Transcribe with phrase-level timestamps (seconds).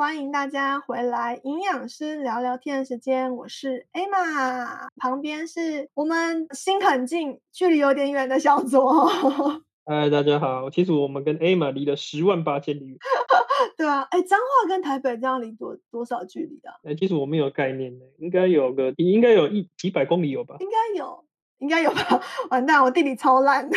[0.00, 9.06] 欢迎大家回来营养师聊聊天的时间，我是 Emma，旁边是我们心很近，距离有点远的小左。
[9.84, 10.70] 嗨，大家好。
[10.70, 12.96] 其实我们跟 Emma 离了十万八千里。
[13.76, 16.72] 对啊，哎，彰化跟台北这样离多多少距离啊？
[16.82, 20.56] 哎，其实我没有概念呢，应该有个，应该有一几百公里有吧？
[20.60, 21.26] 应该有。
[21.60, 22.20] 应该有吧？
[22.50, 23.76] 完蛋，我地理超烂的。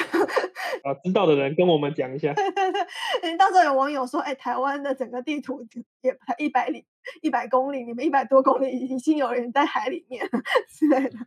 [0.83, 2.33] 啊，知道的人跟我们讲一下。
[2.33, 2.71] 对对
[3.21, 5.65] 对，到时候有网友说，哎，台湾的整个地图
[6.01, 6.85] 也才一百里、
[7.21, 10.27] 一百公里，你们一百多公里已经有人在海里面
[10.69, 11.17] 之类的。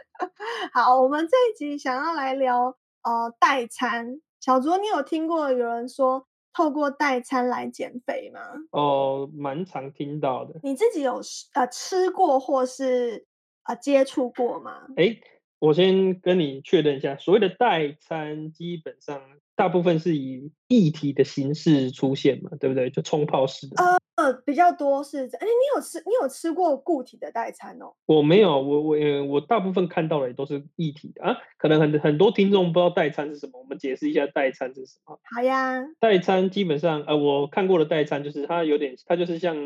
[0.72, 4.20] 好，我们这一集想要来聊呃代餐。
[4.40, 8.40] 小卓，你有听过有人说透过代餐来减肥吗？
[8.70, 10.58] 哦，蛮常听到的。
[10.62, 11.20] 你自己有
[11.52, 13.26] 呃吃过或是
[13.64, 14.86] 呃接触过吗？
[14.96, 15.14] 哎。
[15.60, 19.20] 我先跟你确认一下，所谓的代餐基本上
[19.54, 22.90] 大部分是以液体的形式出现嘛，对不对？
[22.90, 23.76] 就冲泡式的。
[23.76, 27.94] 呃呃，比较多是，哎，你有吃你有吃过固体的代餐哦？
[28.04, 31.36] 我没有，我我我大部分看到的也都是液体的啊。
[31.56, 35.18] 可能很很多听众不知道代餐是什么，我们解释一下代餐是什么。
[35.34, 39.56] 好呀，代餐基本上呃，我看过的代餐就是它有点，它就是像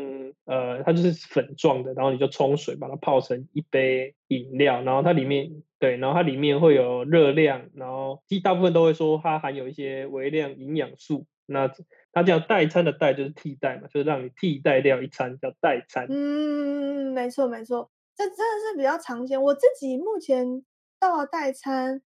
[0.45, 5.51] 呃，它就是粉状的，然后你就冲水把它泡成一杯饮料，然后它里面
[5.85, 11.27] 对，然后它里面会有热量，然后其大部分都会说它含有一些微量营养素。
[11.45, 11.71] 那
[12.11, 16.07] 它叫代餐的代就是替代嘛，就是让你替代掉一餐叫代餐。
[16.09, 19.39] 嗯，没错没错，这真的是比较常见。
[19.39, 20.65] 我自己目前
[20.99, 22.01] 到了代餐，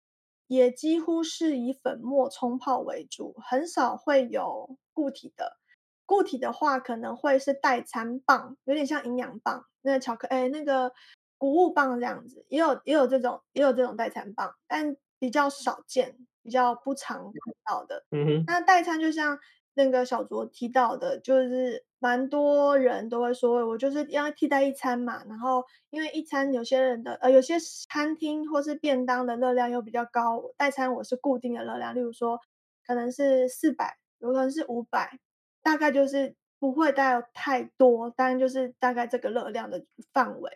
[0.47, 5.53] 也几乎是以粉末冲泡为主，很少会有固体的。
[6.05, 10.91] 固体的话，可能会是代餐棒，有点像营养棒，那个巧克哎那个
[11.39, 16.15] 谷物棒这样子，也有也有这种也有这种代餐棒，但比较少见。
[16.41, 18.43] 比较不常看到的，嗯哼。
[18.47, 19.37] 那代餐就像
[19.73, 25.21] 那个小卓提到的，就是蛮多人都会说，我就是要替代一餐嘛。
[25.25, 27.57] 然后因为一餐有些人的呃，有些
[27.89, 32.39] 餐厅或是便当的热量又比较高，代餐我是固定的热量，例如说
[32.87, 35.19] 可能是四百，有可能是五百，
[35.61, 40.49] 大概就是不会带太多，当然就是大概这个热量的范围。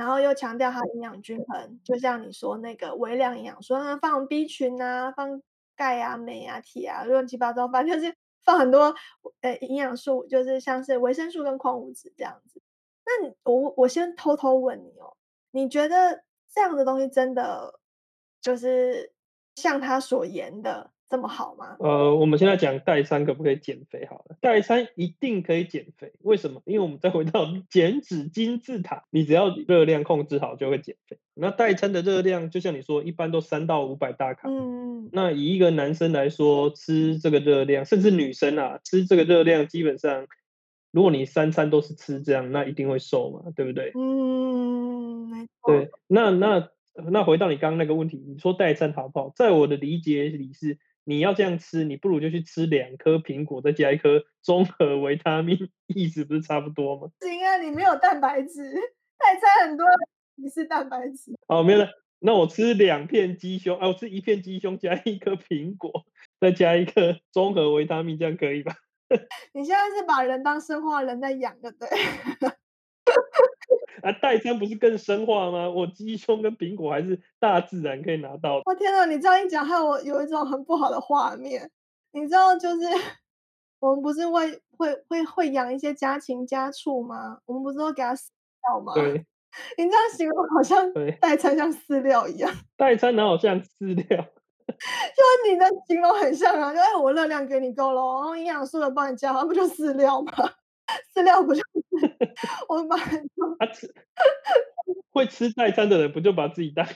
[0.00, 5.42] 然后又强调它营养均衡，就像你说那个微量营养，说放 B 群啊，放
[5.76, 8.94] 钙啊、镁啊、铁啊，乱七八糟，反 正就是放很多
[9.42, 12.62] 呃营养素，就是像是维生素跟矿物质这样子。
[13.04, 15.14] 那我我先偷偷问你哦，
[15.50, 17.78] 你觉得这样的东西真的
[18.40, 19.12] 就是
[19.56, 20.90] 像他所言的？
[21.10, 21.76] 这么好吗？
[21.80, 24.06] 呃，我们现在讲代餐可不可以减肥？
[24.06, 26.12] 好了，代餐一定可以减肥。
[26.22, 26.62] 为什么？
[26.66, 31.18] 因为我们再回到 减脂金字塔，你只要热量控制好就会减肥。
[31.34, 34.48] 那代餐的热量，就像你说，一般都三到五百大卡。
[34.48, 35.08] 嗯。
[35.12, 40.28] 那以一个男生来说，吃这个热量，甚至女生啊，吃这个热量，基本上，
[40.92, 43.90] 如果你三餐都是吃这样，那一定会瘦嘛，对不对？
[43.96, 45.48] 嗯。
[45.66, 46.68] 对，那那
[47.10, 49.32] 那回到你刚刚那个问题，你说代餐好不好？
[49.34, 50.78] 在我的理解里是。
[51.04, 57.08] 你要这样吃，你不如就去吃两颗苹果，再加一颗综合维他命，意思不是差不多吗？
[57.20, 58.72] 行啊，你没有蛋白质，
[59.18, 59.86] 代餐很多，
[60.36, 61.32] 你是蛋白质。
[61.46, 61.88] 哦，没有了，
[62.18, 66.04] 那我吃两片鸡胸，啊，我吃一片鸡胸加一颗苹果，
[66.40, 68.76] 再加一颗综合维他命，这样可以吧？
[69.52, 71.88] 你现在是把人当生化人在养，对不对？
[74.02, 75.68] 啊，代餐不是更生化吗？
[75.70, 78.60] 我鸡胸跟苹果还是大自然可以拿到。
[78.64, 81.70] 我天哪，你这样一讲，害我有一种很不好的画面。
[82.12, 82.86] 你知道，就是
[83.78, 87.38] 我们不是会会会会养一些家禽家畜吗？
[87.46, 88.28] 我们不是都给它饲
[88.68, 88.94] 料吗？
[88.94, 89.24] 对。
[89.76, 92.48] 你这样形容好像代餐像饲料一样。
[92.76, 94.24] 代餐哪有像饲料？
[94.70, 100.32] 就你的形容很像啊，就哎，我热量给你够了，然后营养素的帮你加，那不就饲料吗？
[101.20, 102.34] 饲料不就是
[102.68, 102.96] 我买？
[103.58, 103.92] 他吃
[105.12, 106.86] 会吃代餐的人，不就把自己当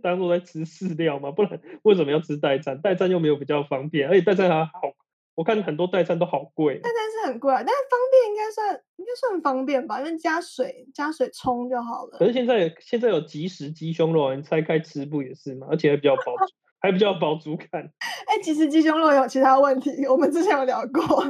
[0.00, 1.30] 当做在吃饲料吗？
[1.30, 2.80] 不然为什么要吃代餐？
[2.80, 4.94] 代餐又没有比较方便，而且代餐还好，
[5.34, 6.78] 我看很多代餐都好贵。
[6.78, 9.98] 代餐是很贵，但是方便应该算应该算方便吧？
[10.00, 12.18] 因为加水加水冲就好了。
[12.18, 15.66] 可是现在现在有即食鸡胸肉，你拆开吃不也是吗？
[15.70, 16.22] 而且还比较饱，
[16.80, 17.90] 还比较饱足感。
[18.26, 21.24] 哎，即食鸡胸肉有其他问题，我们之前有聊过。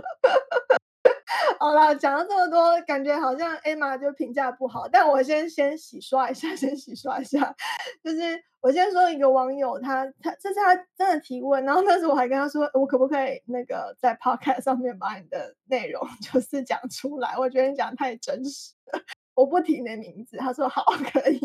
[1.58, 4.88] 好了，讲了这么多，感觉好像 Emma 就评价不好。
[4.88, 7.54] 但我先先洗刷一下， 先洗刷一下。
[8.02, 17.34] 就是我先说一个网友，他他这是他真的提问，然后那时我还跟他说，我可不可以那个在 Podcast 上面把你的内容 就是讲出来？
[17.38, 19.00] 我觉得你讲太真实了，
[19.34, 20.36] 我不提你的名字。
[20.36, 21.38] 他说好，可以。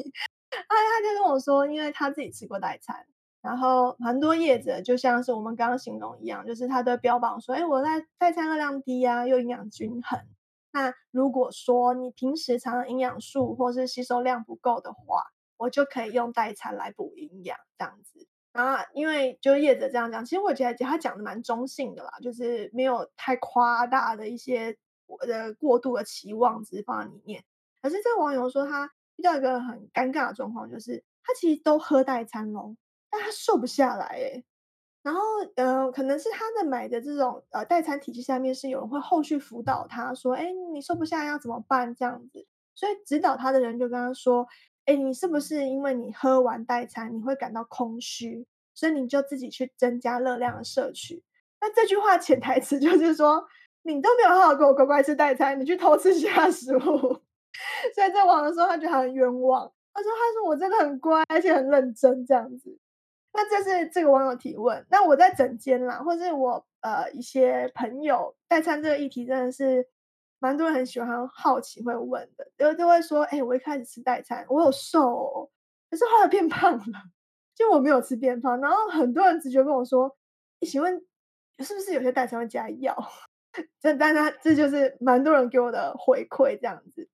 [0.51, 3.05] 他他就跟我说，因为他自己吃过代餐。
[3.41, 10.19] 然后很多业者就像是我们刚刚形容一样，就是他都标榜说：“哎，我在代餐热量低啊，又营养均衡。”
[10.71, 15.23] 那如果说你平时常常营养素或是吸收量不够的话，
[15.57, 18.27] 我就可以用代餐来补营养这样子。
[18.51, 24.77] 然后因为就业者这样讲，其实我觉得他讲的蛮中性的啦，就是没有太夸大的一些
[25.07, 27.43] 我的过度的期望值放在里面。
[27.81, 32.75] 可是这个网友说他遇到一个很尴尬的状况，就是他其实都喝代餐喽，
[33.09, 34.43] 但他瘦不下来诶。
[35.01, 35.21] 然后
[35.55, 42.45] 呃，可能是他的买的这种呃代餐体系下面是有人会后续辅导他说，哎，你瘦不下来要怎么办这样子？
[42.75, 44.47] 所以指导他的人就跟他说。
[44.85, 51.21] 哎，你是不是因为你喝完代餐，你会感到空虚，所以你就自己去增加热量的摄取？
[51.61, 53.45] 那这句话潜台词就是说，
[53.83, 56.79] 你都没有好好给我乖乖吃代餐，你去偷吃其他食物。
[56.81, 59.71] 所以在网的时候，他觉得很冤枉。
[59.93, 62.75] 他说：“他说我真的很乖，而且很认真这样子。”
[63.33, 64.85] 那这是这个网友提问。
[64.89, 69.87] 那我在整间啦，或是我呃一些朋友代餐这个议题，真的是。
[70.41, 75.51] 蛮多人很喜欢好奇会问的，就就会说：“哎，我一开始吃代餐，我有瘦，
[75.91, 76.83] 可是后来变 胖了，
[77.53, 80.15] 就我没有吃变胖。”然后很多人直觉跟我说
[80.65, 81.05] ：“请问
[81.57, 82.95] 是不是有些代餐会加药？”
[83.81, 87.09] 这但他这就是蛮多人给我的回馈这样子。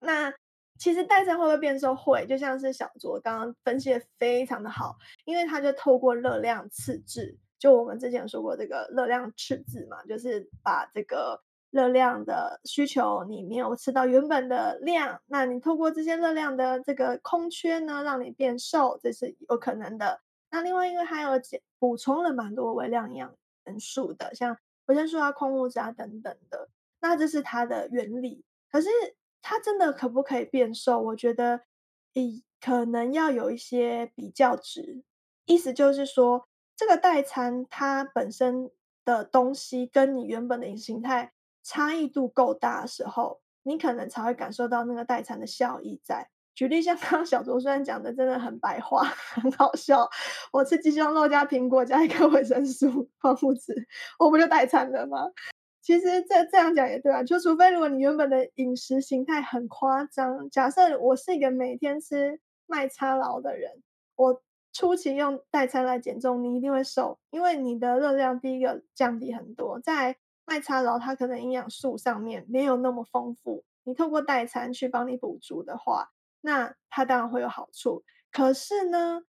[0.00, 0.32] 那
[0.78, 1.94] 其实代餐会不会变瘦？
[1.94, 11.40] 会，就像是小卓刚刚分析的非常的好，因为他就透过热量赤字，就我们之前说过这个热量赤字嘛，就是把这个。
[11.70, 20.20] 热量的需求，你没有吃到原本的量，那你透过这些热量的这个空缺呢，让你变瘦，这是有可能的。
[20.52, 21.30] 那另外，因为还有
[21.80, 23.34] 补充了蛮多微量营养
[23.64, 24.56] 元素的，像
[24.86, 26.68] 维生素啊、矿物质啊等等的，
[27.00, 28.44] 那这是它的原理。
[28.70, 28.88] 可是
[29.46, 30.98] 它真的可不可以变瘦？
[31.02, 31.60] 我觉得，
[32.14, 35.04] 以可能要有一些比较值，
[35.44, 38.70] 意思就是说，这个代餐它本身
[39.04, 41.32] 的东西跟你原本的饮食形态。
[41.62, 46.28] 差异度够大的时候，你可能才会感受到那个代餐的效益在。
[46.54, 49.02] 举例像 刚刚小卓虽然讲的真的很白话，
[49.34, 50.08] 很好笑。
[50.52, 53.74] 我吃鸡胸肉加苹果加一颗维生素矿物质，
[54.18, 55.18] 我不就代餐了吗？
[55.84, 63.70] 其实这这样讲也对啊，就除非如果你原本的饮食形态很夸张，假设我是一个每天吃麦差劳的人，
[64.16, 64.42] 我
[64.72, 70.16] 初期用代餐来减重，你一定会瘦，因为你的热量第一个降低很多，在
[70.46, 76.08] 麦差劳它可能营养素上面没有那么丰富，你透过代餐去帮你补足的话，
[76.40, 78.02] 那它当然会有好处。
[78.32, 79.20] 可是呢，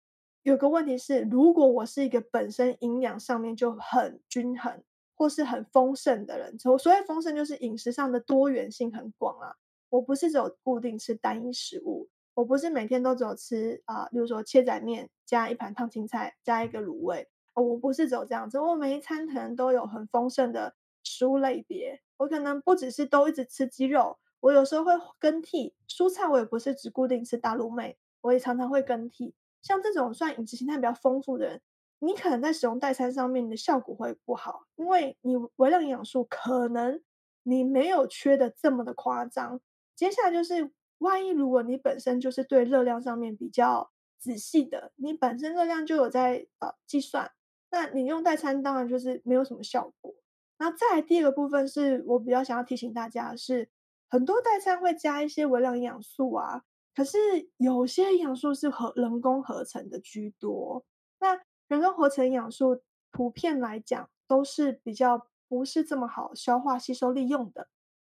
[0.43, 4.81] 有个问题是，如果我是一个本身营养上面就很均衡
[5.15, 9.55] 或是很丰盛的人，所所谓丰盛就是饮食上的多元性很广啊。
[9.89, 20.75] 我不是只有固定吃单一食物，我不是每天都只有吃啊，比如说切仔面加一盘烫青菜加一个卤味，我不是只有这样子，我每一餐可能都有很丰盛的。
[21.07, 29.35] 食物类别，我可能不只是都一直吃鸡肉，我有时候会更替蔬菜，我也不是只固定吃大陆妹，我也常常会更替。
[29.61, 31.61] 像这种算饮食形态比较丰富的人，
[32.05, 37.01] 你可能在使用代餐上面你的效果会不好，因为你微量营养素可能
[37.43, 39.59] 你没有缺的这么的夸张。
[39.95, 47.31] 接下来就是，万一如果你本身就是对热量上面比较仔细的，你本身热量就有在呃计算，
[47.71, 50.13] 那你用代餐当然就是没有什么效果。
[50.57, 53.69] 那再第二个部分是我比较想要提醒大家是，
[54.09, 56.61] 很多代餐会加一些微量营养素啊，
[56.95, 57.17] 可是
[57.57, 60.85] 有些营养素是合人工合成的居多。
[61.19, 62.81] 那人工合成营养素
[63.11, 67.67] 普遍来讲都是比较不是这么好消化吸收利用的。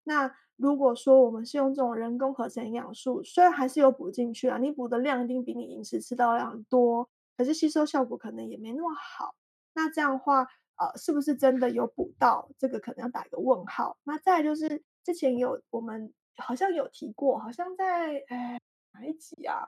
[0.04, 9.36] 那如果说我们是用这种人工合成营养素，虽然还是有补进去啊，你补的量一定比你饮食吃到量多，可是吸收效果可能也没那么好。
[9.74, 10.48] 那这样话。
[10.82, 12.50] 呃，是不是真的有补到？
[12.58, 13.98] 这个可能要打一个问号。
[14.06, 18.58] 那再就是之前有我们好像有提过，好像在哎
[18.94, 19.68] 哪一集啊？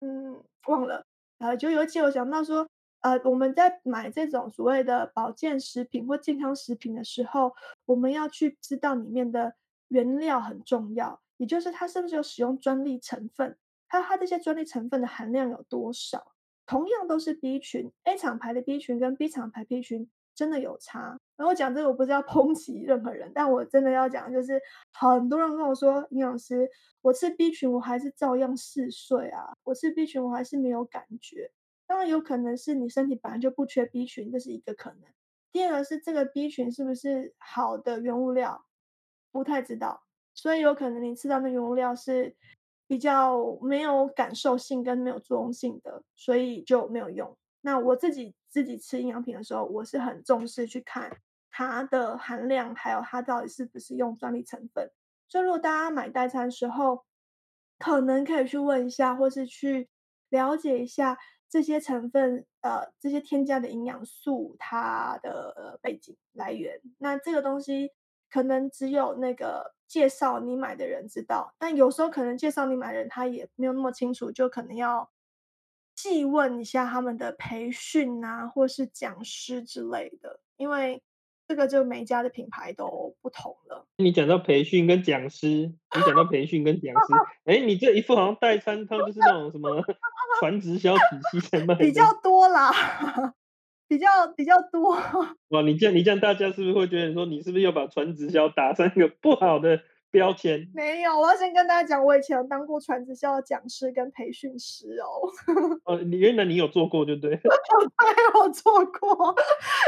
[0.00, 1.06] 嗯，忘了。
[1.38, 2.68] 呃，就有一集有讲到说，
[3.00, 7.54] 呃，我们在买这种所谓的保健食品或健康食品的时候，
[7.86, 9.54] 我们要去知道里面的
[9.88, 16.32] 原料很重要，也就是它是不是有使用专利成分，还有它这些专利成分的含量有多少。
[16.66, 20.08] 同样都是 B 群，A 厂牌的 B 群跟 B 厂牌 B 群。
[20.34, 21.18] 真的有差。
[21.36, 24.62] 然后讲这个，我不是要抨击任何人，但我真的要讲，就是
[24.92, 29.52] 很多人跟我说，营养师，我吃 B 群，我还是照样嗜睡啊。
[29.64, 31.50] 我吃 B 群，我还是没有感觉。
[31.88, 35.10] 当然有可能是你身体本来就不缺 B 群，这是一个可能。
[35.50, 38.64] 第二个是这个 B 群是不是好的原物料，
[39.32, 40.04] 不太知道。
[40.34, 42.36] 所以有可能你吃到那原物料是
[42.86, 47.36] 比较没有感受性跟没有作用性的，所以就没有用。
[47.62, 48.36] 那我自己。
[48.50, 51.18] 自己吃营养品的时候，我是很重视去看
[51.50, 54.90] 它的含量，还有它到底是不是用专利成分。
[55.28, 57.04] 所以如果大家买代餐的时候，
[57.78, 59.90] 可能可以去问一下，或是去
[60.30, 61.18] 了解一下
[61.48, 66.80] 这些成分，呃，这些添加的营养素它的背景来源。
[66.98, 67.92] 那这个东西
[68.30, 75.10] 可能只有那个介绍你买的人知道，但有时候可能介绍你买的人他也没有那么清楚，就可能要
[75.96, 81.02] 细问一下他们的培训啊，或是讲师之类的，因为。
[81.48, 83.86] 这个就每家的品牌都不同了。
[83.96, 87.14] 你讲到培训跟讲师，你讲到培训跟讲师，
[87.50, 89.82] 哎，你这一副好像代餐，它就是那种什么
[90.38, 91.00] 传直销体
[91.32, 91.74] 系在卖。
[91.74, 92.70] 比较多啦，
[93.88, 94.94] 比较比较多。
[95.48, 99.80] 哇，你这样你这样，大家是不是会觉得说，你是不是又把传直销打上一个不好的？
[100.10, 105.28] 标签没有，我要先跟大家讲，我以前有当过传直销的讲师跟培训师哦。
[105.84, 107.38] 哦，你原来你有做过，对不对？
[108.34, 109.34] 我有做过，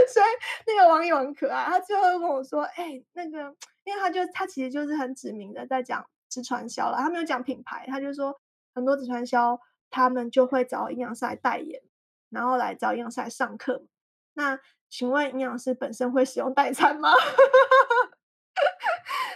[0.08, 0.26] 所以
[0.66, 3.38] 那个网友很可爱，他最后跟我说：“哎，那个，
[3.84, 8.38] 因为他就他其实就是很指明的在讲直传销了，他没有讲品牌，他就说
[8.74, 9.58] 很多直传销
[9.90, 11.80] 他们就会找营养师来代言，
[12.28, 13.84] 然后来找营养师来上课。
[14.34, 14.58] 那
[14.88, 17.10] 请问营养师本身会使用代餐吗？”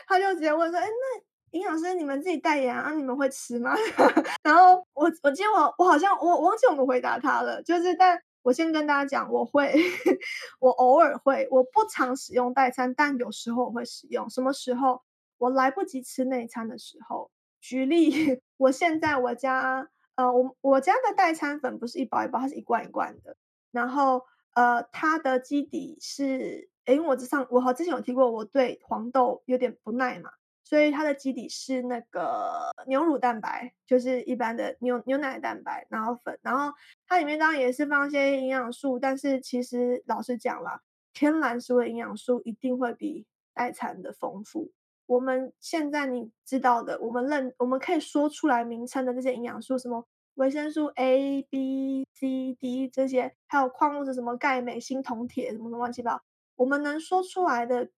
[0.06, 1.22] 他就直接问说：“哎，那
[1.58, 2.92] 营养师你们自己代言啊？
[2.92, 3.74] 你们会吃吗？”
[4.42, 9.72] 然后我我记得我我好像我忘记我们回答他了，就是但我先跟大家讲，我会，
[10.60, 14.28] 我偶尔会，我不常使用代餐，但有时候我会使用。
[14.30, 15.02] 什么时候？
[15.38, 17.30] 我来不及吃内餐的时候。
[17.60, 18.10] 举例，
[18.58, 23.36] 我现在我家呃，我我家的代餐粉不是一包一包，它是一罐一罐的。
[23.72, 24.22] 然后
[24.54, 26.68] 呃，它的基底是。
[26.86, 30.30] 因为我之上我好之前有提过，我对黄豆有点不耐嘛，
[30.62, 36.74] 所以它的基底是那个牛乳蛋白，就是一般的牛牛奶蛋白，然后粉，然后
[37.06, 40.80] 它里面当然也是放一些营养素，但是其实老实讲啦，
[41.12, 44.70] 天然食物的营养素一定会比代餐的丰富。
[45.06, 56.22] 我们现在你知道的，我们认我们可以说出来名称的这些营养素，什么维生素 A、B、C、D 这些，还有矿物质什么钙、镁、锌、铜、铁什么什么乱七八糟。
[56.56, 57.90] 我们能说出来的，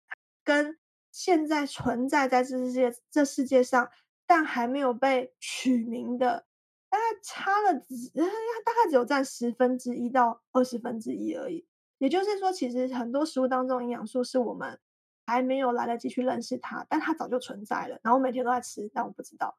[0.44, 0.78] 跟
[1.12, 3.90] 现在存在在这世界这世界上，
[4.26, 6.46] 但还没有被取名的，
[6.88, 8.10] 大概差了只
[8.64, 11.66] 大概只有占十分之一到二十分之一而已。
[11.98, 14.78] 也就是说，其实很多食物当中营养素是我们
[15.26, 17.98] 还没有来得及去认识它，但它早就存在了。
[18.02, 19.56] 然后每天都在吃，但我不知道。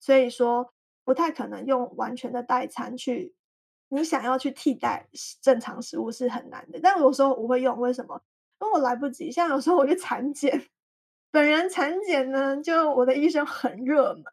[0.00, 3.34] 所以说，不太可能用完全的代餐去。
[3.88, 5.08] 你想要去替代
[5.40, 8.20] 正常食物是很难的，但有时候我会用，为什么？
[8.60, 9.30] 因为我来不及。
[9.30, 10.68] 像有时候我去产检，
[11.30, 14.24] 本人产检呢，就我的医生很热门。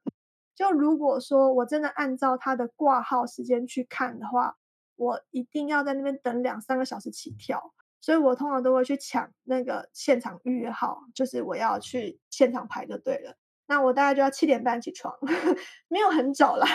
[0.56, 4.56] 就如果说我真的按照他的挂号时间去看的话，
[4.96, 13.36] 我一定要在那边等两三个小时起跳，所以我通常都会去抢那个现场预约号，就是我要去现场排就对了。
[13.68, 15.18] 那我大概就要七点半起床，
[15.90, 16.68] 没有很早啦，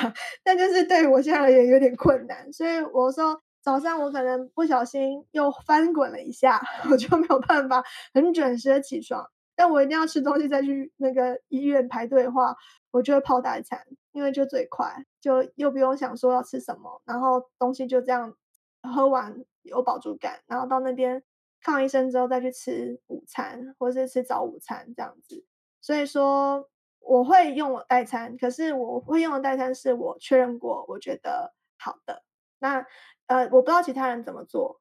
[0.43, 9.31] 但就是对我现在而言有点困难，所以我说早上我可能不小心又翻滚了一下， 我就没有办法很准时的起床。
[9.55, 12.57] 但我一定要吃东西再去那个医院排队的话，
[12.91, 13.79] 我就会泡代餐，
[14.13, 18.35] 因为就最快，就又不用想说要吃什么，然后东西就这样
[18.83, 21.23] 喝完有饱足感，然后到那边
[21.61, 25.45] 看完医生之后再去吃午餐或是吃早午餐这样子。
[25.81, 26.69] 所以说。
[27.01, 32.23] 我会用我代餐，可是我会用的代餐是我确认过，我觉得好的。
[32.59, 32.87] 那
[33.27, 34.81] 呃，我不知道其他人怎么做。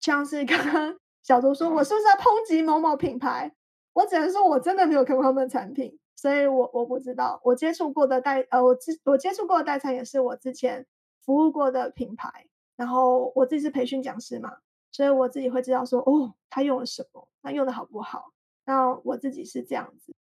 [0.00, 3.52] 像是刚刚 小周说，我是不是要抨击某某品牌？
[3.92, 7.40] 我只能说我真的没有看过他们的产品，所以我我不知道。
[7.44, 10.86] 我接触过的代呃，我之我接触过的代餐也是我之前
[11.24, 12.46] 服务过的品牌。
[12.76, 14.56] 然后我自己是培训讲师嘛，
[14.90, 18.32] 所以我自己会知道说，哦，他用了什么，那用的好不好？
[18.64, 20.14] 那我自己是这样子。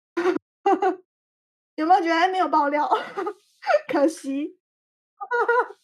[1.77, 2.89] 有没有觉得没有爆料？
[3.88, 4.57] 可惜。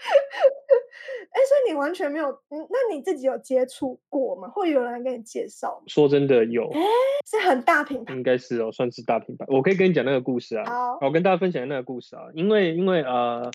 [0.00, 4.48] 哎，所以你完全没有，嗯，那你自己有接触过吗？
[4.48, 5.82] 会有人来给你介绍？
[5.86, 6.80] 说真的有，哎，
[7.30, 9.44] 是很大品牌，应该是哦，算是大品牌。
[9.48, 13.50] 我可以跟你讲那个故事啊，好，我跟大家分享那个故事啊，因为因为呃，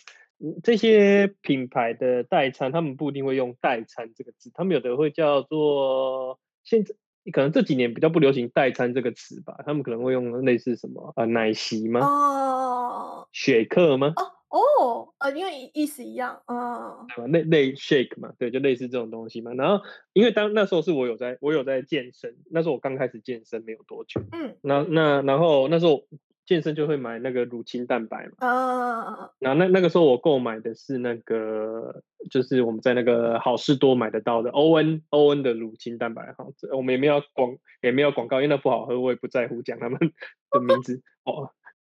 [0.64, 6.96] 这些品牌的代餐，他们不一定会用代餐这个字，他们有的会叫做现在。
[7.32, 12.02] 可能这几年比较不流行代餐这个词吧，他们可能会用类似什么啊奶昔吗？
[12.02, 14.14] 哦，雪克吗？
[14.16, 19.54] 哦哦，呃，因为意思一样，嗯，类类 shake 嘛，对，就类似这种东西嘛。
[19.54, 26.06] 然后因为当那时候是我有在，我有在健身，那时候我刚开始健身没有多久，嗯，那那然后那时候
[26.46, 28.48] 健身就会买那个乳清蛋白嘛。
[28.48, 40.00] 啊，然后那那个时候我购买的是那个，就是我们在那个好事多买得到的欧恩欧恩的乳清蛋白哈，我们也没有广也没有广告，因为那不好喝，我也不在乎讲他们
[40.52, 41.52] 的名字哦。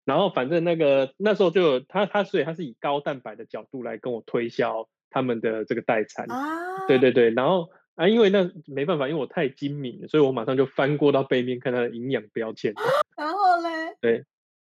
[0.05, 12.73] 然后反正那个那时候就有他他所以他是以高蛋白的角度来跟我推销他们的这个代餐，啊，对对对，然后啊因为那没办法，因为我太精明了，所以我马上就翻过到背面看它的营养标签。
[13.17, 14.25] 然后嘞，对，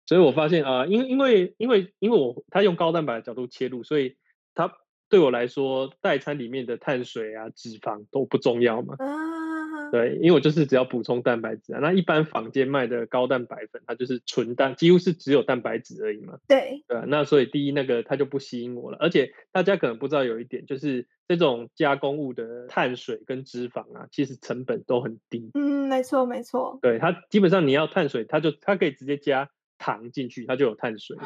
[0.07, 4.17] 所以我发现啊、因为因为因为因为我他用高蛋白的角度切入，所以
[4.55, 4.73] 他
[5.09, 8.97] 对我来说，代餐里面的碳水啊、脂肪都不重要嘛。
[8.99, 11.79] 啊，对，因为我就是只要补充蛋白质啊。
[11.81, 16.39] 那一般坊间卖的高蛋白粉，它就是纯蛋，几乎是只有蛋白质而已嘛。
[16.49, 25.51] 对，对啊，那所以第一那个它就不吸引我了，而且大家可能不知道有一点，就是这种加工物的碳水跟脂肪啊，其实成本都很低。
[25.55, 31.17] 嗯，没错没错，对它基本上你要碳水，它就它可以直接加糖进去，它就有碳水。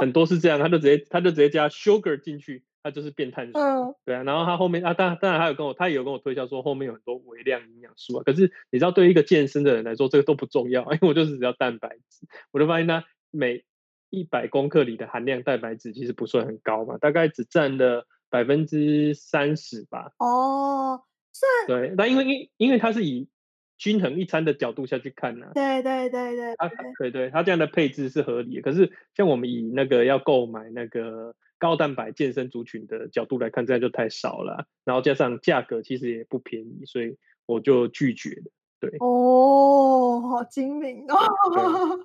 [0.00, 3.60] 很多是这样，它就直接它就直接加 sugar 进去，它就是变碳水。
[3.60, 8.22] 嗯，对啊，然后他后面啊，当然当然还有跟我，他也有跟我推销说后面有很多微量营养素啊。
[8.24, 12.26] 可是你知道，对于一个健身的人来说，这个都不重要， 因为我就是只要蛋白质。
[12.52, 13.64] 我就发现它每
[14.10, 20.12] 一百公克里的含量蛋白质其实不算很高嘛，大概只占了百分之三十吧。
[20.18, 23.28] 哦，算，对，那因为因因为它是以
[23.76, 28.62] 均衡一餐的角度下去看呢、对对对对它对，对对，它这样的配置是合理的。
[28.62, 34.64] 可是像我们以那个要购买那个高蛋白健身族群的角度来看，这样就太少了啊。
[34.84, 38.52] 然后加上价格其实也不便宜，所以我就拒绝了。
[38.80, 41.16] 对，哦，好精明哦，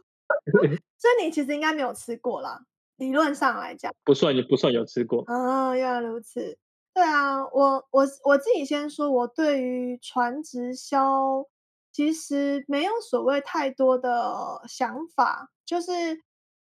[0.97, 2.61] 所以你其实应该没有吃过啦，
[2.97, 3.93] 理论上来讲。
[4.03, 5.23] 不算也不算有吃过。
[5.27, 6.57] 啊，原来如此。
[6.93, 11.45] 对啊，我我我自己先说，我对于传直销
[11.91, 15.91] 其实没有所谓太多的想法，就是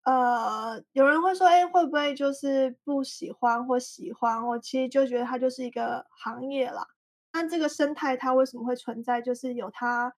[0.04, 4.46] 呃，有人会说，哎，会不会就是不喜欢或喜欢？
[4.48, 6.88] 我其实就觉得它就是一个行业啦。
[7.34, 10.14] 那这个生态它为什么会存在，就是有它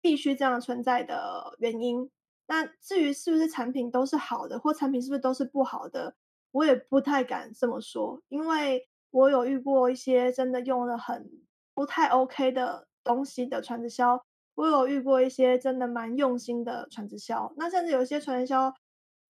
[0.00, 2.10] 必须这样存在的原因。
[2.46, 6.16] 那至于是不是产品都是好的，或产品是不是都是不好的，
[6.50, 11.30] 我也不太敢这么说，因为我有遇过一些真的用了很
[11.74, 14.24] 不太 OK 的东西的传直销，
[14.58, 17.54] 我有遇过一些真的蛮用心的传直销。
[17.56, 18.74] 那甚至有些传销，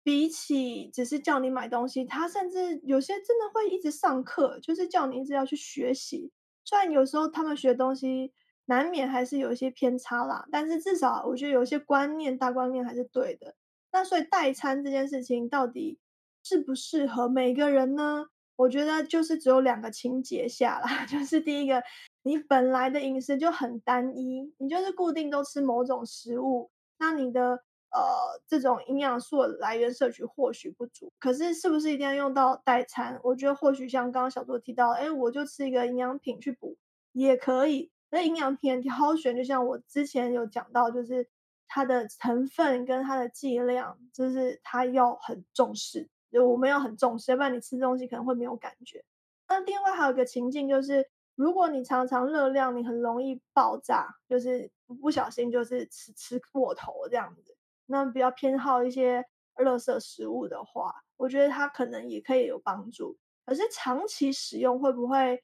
[0.02, 6.32] 比起只是叫你买东西，他甚至有些真的会一直上课，就是叫你一直要去学习。
[6.64, 8.32] 虽然有时候他们学东西
[8.64, 13.54] 难免还是有一些偏差啦，但是至少我觉得有些观念、大观念还是对的。
[13.92, 15.98] 那所以代餐这件事情到底
[16.42, 18.28] 适不适合每个人呢？
[18.58, 21.80] 我觉得就是只有两个情节下啦， 就是第一个，
[22.24, 26.68] 你本来的饮食就很单一，你就是固定都吃某种食物，
[26.98, 27.52] 那你的
[27.92, 28.02] 呃
[28.48, 33.20] 这种营养素的来源摄取或许不足，可是是不是一定要用到代餐？
[33.22, 36.76] 我觉得或许像刚刚小多提到，哎，我就吃一个营养品去补
[37.12, 37.92] 也可以。
[38.10, 41.28] 那营养品挑选，就像我之前有讲到，就是
[41.68, 49.04] 它的成分跟它的剂量，就是它要很重视，就我们要很重视，要不然你吃东西可能会没有感觉。
[49.48, 59.24] 那另外还有一个情境就是，如果你常常热量，你很容易爆炸，就是不小心就是吃吃过头这样子，那比较偏好一些
[59.56, 63.16] 垃圾食物的话，我觉得它可能也可以有帮助。
[63.46, 65.42] 可是长期使用会不会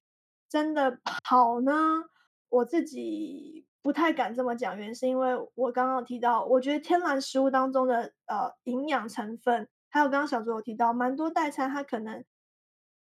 [0.49, 2.05] 真的好呢？
[2.51, 12.25] 我自己不太敢这么讲，原因是因为我刚刚提到，我觉得天然食物当中的呃营养成分，还有刚刚小周有提到，蛮多代餐它可能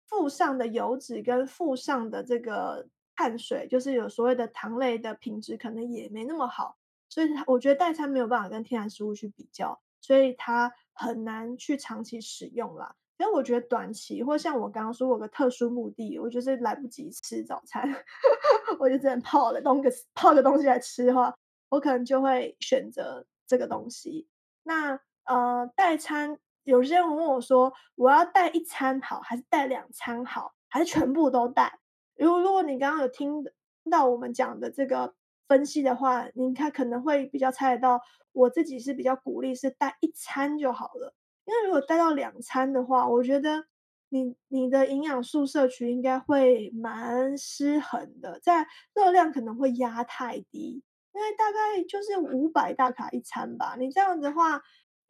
[0.08, 6.78] 附上的油脂跟附上的这个碳水，就是有所谓的糖类的品质，可能也没那么好，
[7.10, 12.96] 所以我觉得代餐没有办法跟天然食物去比较，所以它很难去长期使用啦。
[13.18, 17.82] 因为我觉得短期，或像我刚刚说，我有个特殊目的，我就是来不及吃早餐，
[18.80, 21.34] 我就只能泡了东个泡个东西来吃的话，
[21.68, 24.26] 我可能就会选择这个东西。
[24.62, 31.78] 那呃，代餐，有些人问我说，我要带一餐好，还是带两餐好，还是全部都带？
[32.16, 33.44] 如果如果你刚刚有听
[33.90, 35.14] 到我们讲的这个
[35.48, 38.00] 分析的话，你看可能会比较猜得到，
[38.32, 41.14] 我自己是比较鼓励是带一餐就好了。
[41.46, 43.64] 因为如果带到两餐的话，我觉得
[44.10, 53.74] 你你的营养素摄取应该会蛮失衡的，在热量可能会压太低，因为大概就是五百大卡一餐吧。
[53.78, 54.60] 你这样子的话，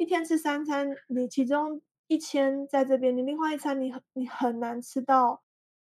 [0.00, 5.42] 一天吃三餐，你其中一千在这边，你另外一餐你很你很难吃到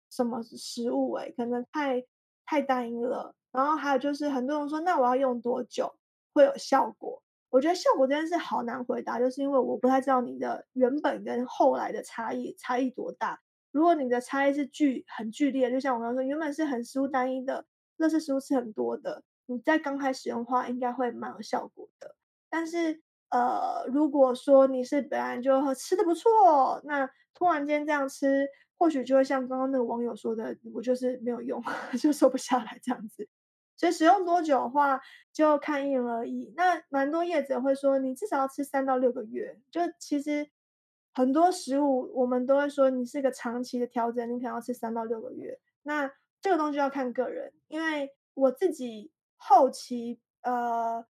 [0.08, 2.02] 什么食物诶，可能太
[2.46, 3.34] 太单一了。
[3.52, 5.94] 然后还有就是很多人说，那我要用多久
[6.32, 7.22] 会有效果？
[7.50, 13.38] 我觉得效果这件事好难回答，就是因为我不太知道你的原本跟后来的差异差异多大。
[13.70, 17.66] 如果你的差异是剧很剧烈，就像我刚刚说，原本是很食物单一的，
[17.98, 22.16] 乐事食物吃很多的，你在刚开始用的话，应该会蛮有效果的。
[22.48, 23.02] 但是，
[23.36, 31.62] 呃，如果说你是本来就吃的不错，那突然间这样吃，或许就会像刚刚那个网友说的，我就是没有用，
[32.00, 33.28] 就瘦不下来这样子。
[33.76, 34.98] 所以使用多久的话，
[35.34, 36.50] 就看因人而异。
[36.56, 39.58] 那蛮多业者会说，你至少要吃三到六个月。
[39.70, 40.48] 就其实
[41.12, 45.58] 很多食物，我们都会说，你是个长期的调整，你可能要吃三到六个月。
[45.82, 51.04] 那这个东西要看个人，因为我自己后期呃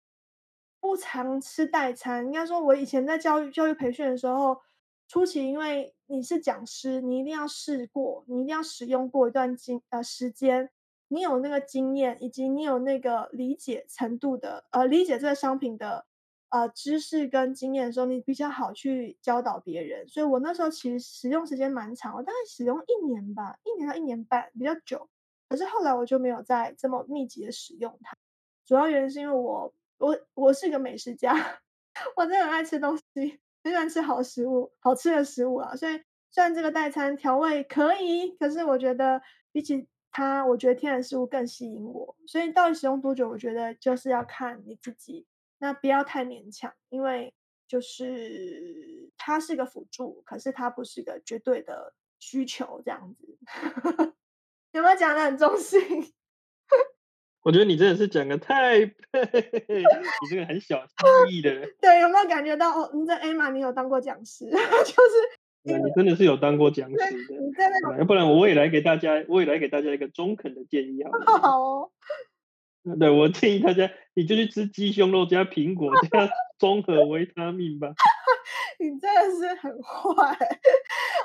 [0.83, 4.61] 不常吃代餐，应该说，我以前在教育教育培训的时候，
[5.07, 10.71] 初期因为你是讲师，你一定要试过，你一定要使用过一段经呃时间。
[11.07, 16.05] 你有那个经验，以及你有那个理解程度的，呃，理解这个商品的，
[16.49, 20.09] 呃，知识跟经验的时候，你比较好去教导别人。
[20.09, 25.09] 所以我那时候其实使用时间蛮长，我大概使用一年吧，一年到一年半，比较久。
[25.49, 28.17] 可是后来我就没有再这么密集的使用它，
[28.67, 31.33] 主要原因是因为我我我是个美食家，
[32.17, 35.77] 我真的很爱吃东西，很喜欢吃好食物，好吃的食物啊。
[35.77, 45.25] 所以虽然这个代餐调味可以，可是我觉得比起它，我觉得天然食物更吸引我，所以到底使用多久，我觉得就是要看你自己，
[45.59, 47.33] 那不要太勉强，因为
[47.69, 53.39] 就是它是个辅助，可是它不是个绝对的需求，这样子
[54.73, 55.81] 有没有讲的很中性？
[57.43, 58.93] 我觉得你真的是讲的太， 你
[60.31, 60.87] 这个很小心
[61.29, 61.51] 翼翼的。
[61.81, 62.91] 对，有没有感觉到哦？
[62.95, 65.39] 你这 Emma，你有当过讲师， 就是。
[65.65, 71.93] 那你真的是有当过讲师的，要不然我也来给大家，我也来给大家一个中肯的建议，好不好？
[72.99, 76.29] 对，我建议大家，你就去吃鸡胸肉加苹果加
[76.59, 77.95] 综合维他命吧。
[78.81, 80.37] 你真的是很坏，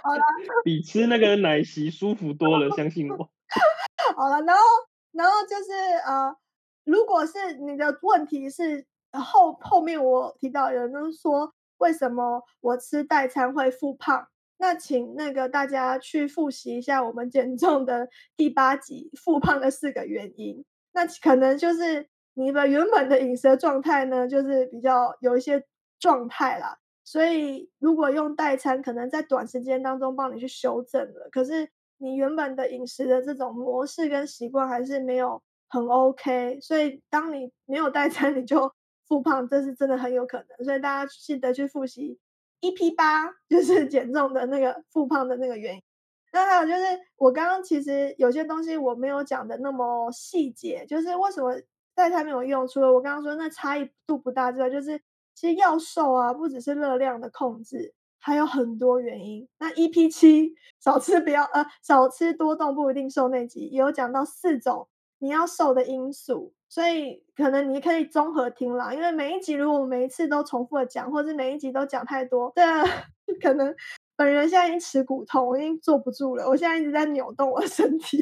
[0.03, 0.21] 好了，
[0.63, 3.31] 比吃那个奶昔舒服多了，相信我。
[4.15, 4.61] 好了，然后，
[5.17, 5.73] 然后就是
[6.05, 6.33] 呃，
[6.85, 11.53] 如果是你的问题是后后面我提到有人说。
[11.79, 14.27] 为什么我吃代餐会复胖？
[14.57, 20.65] 那请那个大家去复习一下我们减重的第八集复胖的四个原因。
[20.93, 25.63] 那可能就是你的原本的饮食状态呢，就是比较有一些
[25.99, 26.79] 状态啦。
[27.03, 31.29] 所以如果用代餐，可能在短时间当中帮你去修正了。
[31.31, 36.59] 可是你原本的饮食的这种模式跟习惯还是没有很 OK。
[36.61, 38.71] 所以当你没有代餐， 你就。
[39.07, 42.19] 复胖这是真的很有可能，所以大家记得去复习
[42.59, 45.81] EP 八， 就是减重的那个复胖的那个原因。
[46.33, 51.53] 那还有就是，我刚刚其实有些东西我没有讲的那么细节，就是为什么
[51.95, 52.67] 代餐没有用？
[52.67, 54.99] 除了我刚刚说那差异度不大之外，就是
[55.33, 59.47] 其实要瘦啊，不只是热量的控制，还有很多原因。
[59.59, 64.87] 那 EP 七少吃不要呃少吃多动不一定瘦那集也有讲到四种
[65.19, 66.53] 你要瘦的因素。
[66.69, 72.61] 所以可能你可以综合听啦，因为每一集如果我每一次都重复的讲，或者每一集都讲太多，这
[73.41, 73.73] 可能
[74.17, 76.45] 本人现在已经耻骨痛，我已经坐不住了。
[76.45, 78.19] 我现在一直在扭动我的身体，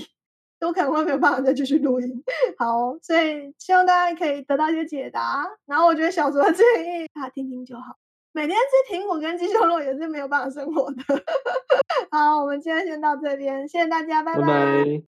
[0.59, 2.23] 都可能会没有办法再继续录音。
[2.59, 5.43] 好，所以希望大家可以得到一些解答。
[5.65, 7.97] 然后我觉得小卓的建议，大家听听就好。
[8.35, 10.97] 每天吃苹果跟鸡胸肉也是没有办法生活的。
[12.11, 15.01] 好，我们今天先到这边，谢谢大家，拜拜。